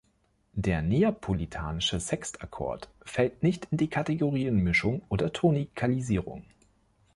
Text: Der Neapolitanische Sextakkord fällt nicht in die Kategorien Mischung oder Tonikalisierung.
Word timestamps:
Der 0.55 0.81
Neapolitanische 0.81 1.99
Sextakkord 1.99 2.89
fällt 3.03 3.43
nicht 3.43 3.65
in 3.69 3.77
die 3.77 3.87
Kategorien 3.87 4.55
Mischung 4.55 5.03
oder 5.09 5.31
Tonikalisierung. 5.31 6.43